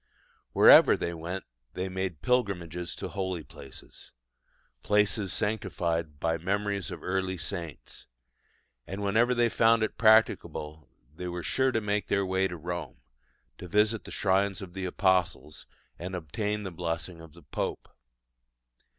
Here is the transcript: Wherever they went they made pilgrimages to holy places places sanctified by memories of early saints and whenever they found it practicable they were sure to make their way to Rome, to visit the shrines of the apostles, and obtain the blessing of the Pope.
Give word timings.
Wherever 0.51 0.97
they 0.97 1.13
went 1.13 1.43
they 1.73 1.87
made 1.87 2.23
pilgrimages 2.23 2.95
to 2.95 3.09
holy 3.09 3.43
places 3.43 4.11
places 4.81 5.31
sanctified 5.31 6.19
by 6.19 6.39
memories 6.39 6.89
of 6.89 7.03
early 7.03 7.37
saints 7.37 8.07
and 8.87 9.03
whenever 9.03 9.35
they 9.35 9.47
found 9.47 9.83
it 9.83 9.99
practicable 9.99 10.89
they 11.15 11.27
were 11.27 11.43
sure 11.43 11.71
to 11.71 11.81
make 11.81 12.07
their 12.07 12.25
way 12.25 12.47
to 12.47 12.57
Rome, 12.57 12.97
to 13.59 13.67
visit 13.67 14.03
the 14.05 14.09
shrines 14.09 14.59
of 14.59 14.73
the 14.73 14.85
apostles, 14.85 15.67
and 15.99 16.15
obtain 16.15 16.63
the 16.63 16.71
blessing 16.71 17.21
of 17.21 17.33
the 17.33 17.43
Pope. 17.43 17.87